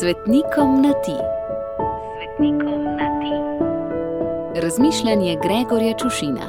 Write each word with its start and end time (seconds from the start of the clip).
Svetnikom 0.00 0.82
na 0.82 0.92
ti. 0.92 1.16
Svetnikom 2.16 2.84
na 2.84 3.08
ti. 3.20 3.34
Razmišljanje 4.60 5.36
Gregorja 5.42 5.96
Čušina. 5.98 6.40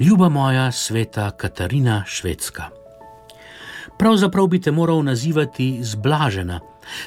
Ljuba 0.00 0.28
moja 0.28 0.72
sveta 0.72 1.30
Katarina 1.30 2.04
Švedska. 2.06 2.62
Pravzaprav 3.98 4.46
bi 4.46 4.60
te 4.60 4.70
moral 4.70 5.02
nazivati 5.02 5.78
zblažena, 5.82 6.60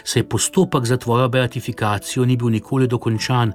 saj 0.04 0.24
postopek 0.30 0.86
za 0.86 0.98
tvojo 0.98 1.30
beatifikacijo 1.30 2.26
ni 2.26 2.38
bil 2.38 2.50
nikoli 2.50 2.88
dokončan 2.88 3.54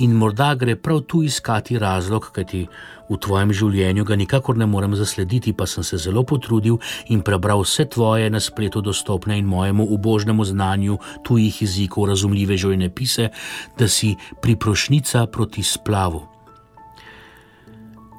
in 0.00 0.12
morda 0.16 0.54
gre 0.54 0.76
prav 0.76 1.00
tu 1.00 1.22
iskati 1.22 1.78
razlog, 1.78 2.30
kajti 2.32 2.66
v 3.10 3.18
tvojem 3.18 3.52
življenju 3.52 4.04
ga 4.08 4.16
nikakor 4.16 4.56
ne 4.56 4.66
morem 4.70 4.94
zaslediti, 4.96 5.52
pa 5.52 5.66
sem 5.66 5.84
se 5.84 5.98
zelo 5.98 6.22
potrudil 6.24 6.78
in 7.10 7.24
prebral 7.26 7.64
vse 7.64 7.88
tvoje 7.90 8.30
na 8.30 8.40
spletu 8.40 8.80
dostopne 8.80 9.38
in 9.38 9.48
mojemu 9.50 9.86
ubožnemu 9.96 10.44
znanju 10.44 10.98
tujih 11.26 11.62
jezikov 11.62 12.08
razumljive 12.12 12.56
življenjepise, 12.56 13.30
da 13.78 13.88
si 13.88 14.14
priprošnica 14.42 15.26
proti 15.26 15.62
splavu. 15.62 16.22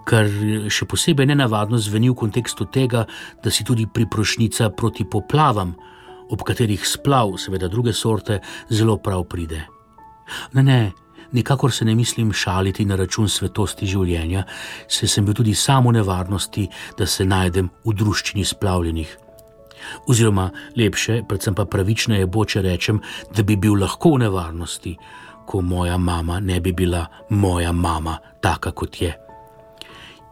Kar 0.06 0.28
še 0.68 0.86
posebej 0.90 1.30
nenavadno 1.30 1.80
zveni 1.80 2.10
v 2.10 2.18
kontekstu 2.20 2.66
tega, 2.68 3.06
da 3.44 3.54
si 3.54 3.64
tudi 3.64 3.88
priprošnica 3.88 4.70
proti 4.76 5.06
poplavam, 5.06 5.76
ob 6.32 6.44
katerih 6.48 6.88
splav, 6.88 7.36
seveda 7.38 7.68
druge 7.68 7.94
sorte, 7.94 8.40
zelo 8.70 8.98
prav 8.98 9.24
pride. 9.30 9.66
Ne, 10.54 10.64
ne, 10.64 10.92
nikakor 11.32 11.72
se 11.72 11.86
ne 11.86 11.96
mislim 11.96 12.34
šaliti 12.34 12.86
na 12.86 12.96
račun 12.96 13.30
svetosti 13.30 13.88
življenja, 13.88 14.44
se 14.88 15.08
sem 15.08 15.26
bil 15.26 15.36
tudi 15.38 15.56
samo 15.56 15.90
v 15.90 16.00
nevarnosti, 16.00 16.68
da 16.98 17.08
se 17.08 17.26
najdem 17.26 17.70
v 17.86 17.96
druščini 17.96 18.46
splavljenih. 18.46 19.18
Oziroma, 20.08 20.50
lepše, 20.78 21.24
predvsem 21.28 21.56
pa 21.58 21.66
pravično 21.66 22.16
je 22.16 22.28
boče 22.28 22.62
rečem, 22.62 23.02
da 23.36 23.44
bi 23.44 23.58
bil 23.58 23.80
lahko 23.82 24.16
v 24.16 24.26
nevarnosti, 24.26 24.96
ko 25.46 25.62
moja 25.62 25.98
mama 25.98 26.40
ne 26.40 26.60
bi 26.62 26.72
bila 26.72 27.06
moja 27.30 27.72
mama, 27.72 28.18
taka 28.42 28.72
kot 28.72 29.02
je. 29.02 29.16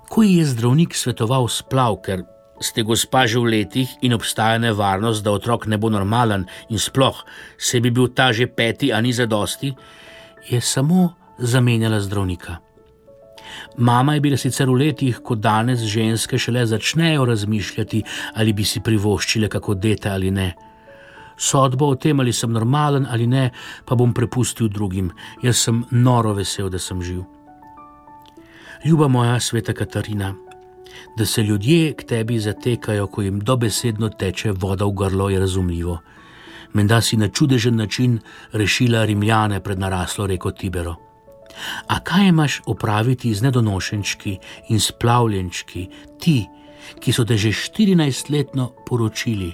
Ko 0.09 0.23
ji 0.23 0.37
je 0.37 0.45
zdravnik 0.53 0.95
svetoval 0.95 1.47
splav, 1.47 1.99
ker 2.05 2.23
ste 2.59 2.83
gospa 2.83 3.27
že 3.27 3.39
v 3.39 3.45
letih 3.55 3.89
in 4.01 4.13
obstaja 4.13 4.59
nevarnost, 4.59 5.23
da 5.23 5.31
otrok 5.31 5.67
ne 5.67 5.77
bo 5.77 5.89
normalen 5.89 6.45
in 6.69 6.79
sploh 6.79 7.25
se 7.57 7.79
bi 7.79 7.91
bil 7.91 8.11
ta 8.13 8.31
že 8.31 8.47
peti, 8.47 8.93
a 8.93 9.01
ni 9.01 9.13
za 9.13 9.25
dosti, 9.25 9.73
je 10.49 10.61
samo 10.61 11.13
zamenjala 11.39 11.99
zdravnika. 11.99 12.57
Mama 13.77 14.13
je 14.13 14.21
bila 14.21 14.37
sicer 14.37 14.69
v 14.69 14.73
letih, 14.73 15.19
ko 15.23 15.35
danes 15.35 15.79
ženske 15.79 16.37
šele 16.37 16.65
začnejo 16.65 17.25
razmišljati, 17.25 18.03
ali 18.35 18.53
bi 18.53 18.65
si 18.65 18.79
privoščile 18.79 19.49
kako 19.49 19.73
dete 19.73 20.09
ali 20.09 20.31
ne. 20.31 20.53
Sodbo 21.39 21.87
o 21.87 21.95
tem, 21.95 22.19
ali 22.19 22.33
sem 22.33 22.51
normalen 22.51 23.07
ali 23.09 23.27
ne, 23.27 23.49
pa 23.85 23.95
bom 23.95 24.13
prepustil 24.13 24.67
drugim. 24.67 25.11
Jaz 25.43 25.63
sem 25.63 25.85
noro 25.91 26.33
vesel, 26.35 26.69
da 26.69 26.79
sem 26.79 27.01
živ. 27.01 27.23
Ljuba 28.85 29.07
moja 29.07 29.39
sveta 29.39 29.73
Katarina, 29.73 30.33
da 31.17 31.25
se 31.25 31.43
ljudje 31.43 31.93
k 31.93 32.03
tebi 32.03 32.39
zatekajo, 32.39 33.07
ko 33.07 33.21
jim 33.21 33.39
dobesedno 33.39 34.09
teče 34.09 34.51
voda 34.51 34.85
v 34.85 34.91
grlo, 34.91 35.29
je 35.29 35.39
razumljivo. 35.39 35.99
Menda 36.73 37.01
si 37.01 37.17
na 37.17 37.27
čudežen 37.27 37.75
način 37.75 38.19
rešila 38.51 39.05
Rimljane 39.05 39.59
pred 39.59 39.79
naraslo 39.79 40.27
reko 40.27 40.51
Tibero. 40.51 40.95
A 41.87 41.99
kaj 41.99 42.27
imaš 42.27 42.61
opraviti 42.65 43.33
z 43.33 43.41
nedonošenčki 43.41 44.37
in 44.69 44.79
splavljenčki, 44.79 45.87
ti, 46.19 46.45
ki 46.99 47.13
so 47.13 47.25
te 47.25 47.37
že 47.37 47.49
14-letno 47.49 48.71
poročili, 48.85 49.53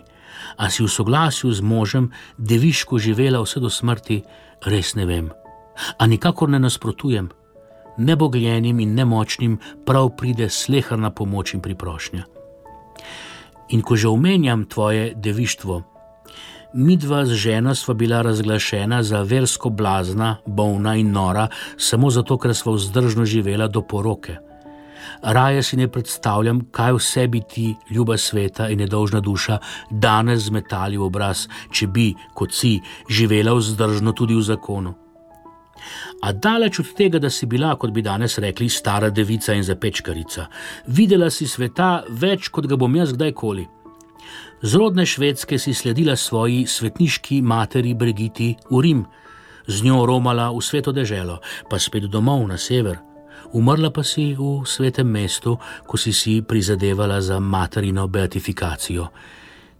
a 0.58 0.70
si 0.70 0.84
v 0.84 0.88
soglasju 0.92 1.54
z 1.54 1.62
možem 1.62 2.12
deviško 2.38 3.00
živela 3.00 3.42
vse 3.42 3.60
do 3.60 3.70
smrti, 3.70 4.22
res 4.66 4.96
ne 4.96 5.06
vem. 5.06 5.32
A 5.98 6.08
nikakor 6.08 6.50
ne 6.50 6.60
nasprotujem 6.60 7.30
nebogljenim 7.98 8.80
in 8.80 8.94
nemočnim 8.94 9.58
prav 9.86 10.10
pride 10.18 10.50
slehrna 10.50 11.12
pomoč 11.12 11.54
in 11.54 11.62
priprošnja. 11.62 12.24
In 13.70 13.82
ko 13.82 13.96
že 13.96 14.08
omenjam 14.08 14.66
tvoje 14.66 15.14
devištvo, 15.16 15.82
midva 16.74 17.26
z 17.26 17.34
ženo 17.34 17.76
sva 17.76 17.94
bila 17.94 18.22
razglašena 18.22 19.04
za 19.04 19.22
versko 19.22 19.70
blazna, 19.70 20.38
bolna 20.46 20.96
in 20.96 21.12
nora, 21.12 21.48
samo 21.78 22.10
zato, 22.10 22.38
ker 22.38 22.56
sva 22.56 22.74
vzdržno 22.76 23.26
živela 23.26 23.68
do 23.68 23.82
poroke. 23.82 24.38
Raje 25.22 25.64
si 25.64 25.78
ne 25.78 25.88
predstavljam, 25.88 26.60
kaj 26.72 26.94
vse 26.94 27.28
bi 27.28 27.42
ti, 27.42 27.76
ljuba 27.90 28.18
sveta 28.18 28.70
in 28.70 28.80
nedolžna 28.80 29.20
duša, 29.20 29.58
danes 29.90 30.50
zmetali 30.50 30.98
v 30.98 31.04
obraz, 31.04 31.48
če 31.72 31.88
bi, 31.88 32.14
kot 32.34 32.54
si, 32.54 32.80
živela 33.10 33.54
vzdržno 33.54 34.12
tudi 34.12 34.36
v 34.36 34.42
zakonu. 34.42 35.05
A 36.22 36.32
daleč 36.32 36.80
od 36.80 36.94
tega, 36.98 37.20
da 37.20 37.30
si 37.30 37.46
bila, 37.46 37.76
kot 37.76 37.92
bi 37.92 38.02
danes 38.02 38.38
rekli, 38.38 38.70
stara 38.70 39.10
devica 39.10 39.54
in 39.54 39.64
zapečkarica, 39.64 40.48
videla 40.88 41.30
si 41.30 41.48
sveta 41.48 42.04
več, 42.10 42.50
kot 42.50 42.68
ga 42.68 42.78
bom 42.80 42.96
jaz 42.96 43.14
kdajkoli. 43.14 43.68
Z 44.66 44.80
rodne 44.82 45.06
švedske 45.06 45.60
si 45.60 45.74
sledila 45.74 46.16
svoji 46.16 46.66
svetniški 46.66 47.42
materi 47.42 47.94
Brigiti 47.94 48.56
v 48.72 48.82
Rim, 48.82 49.06
z 49.68 49.84
njo 49.84 50.06
romala 50.06 50.50
v 50.52 50.62
sveto 50.62 50.92
deželo, 50.92 51.42
pa 51.70 51.80
spet 51.80 52.08
domov 52.10 52.48
na 52.48 52.58
sever. 52.58 53.02
Umrla 53.54 53.92
pa 53.94 54.04
si 54.04 54.34
v 54.34 54.66
svetem 54.66 55.08
mestu, 55.08 55.58
ko 55.86 55.98
si 55.98 56.14
si 56.14 56.42
prizadevala 56.42 57.22
za 57.22 57.40
materino 57.40 58.08
beatifikacijo, 58.08 59.08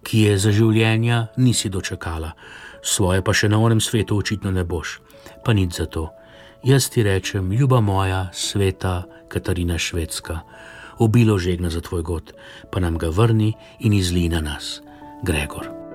ki 0.06 0.22
je 0.30 0.38
za 0.38 0.52
življenja 0.54 1.26
nisi 1.36 1.68
dočakala, 1.68 2.32
svoje 2.82 3.24
pa 3.26 3.34
še 3.34 3.50
na 3.50 3.58
onem 3.58 3.82
svetu 3.82 4.18
očitno 4.22 4.54
ne 4.54 4.62
boš, 4.62 5.00
pa 5.42 5.50
nič 5.50 5.82
za 5.82 5.86
to. 5.90 6.08
Jaz 6.66 6.88
ti 6.90 7.02
rečem, 7.06 7.50
ljuba 7.52 7.82
moja, 7.82 8.30
sveta 8.34 9.04
Katarina 9.28 9.78
Švedska, 9.78 10.40
obilo 11.02 11.38
žegna 11.38 11.70
za 11.70 11.82
tvoj 11.82 12.02
god, 12.02 12.34
pa 12.70 12.80
nam 12.80 12.98
ga 12.98 13.10
vrni 13.10 13.54
in 13.82 13.92
izli 13.92 14.28
na 14.30 14.40
nas, 14.40 14.80
Gregor. 15.26 15.85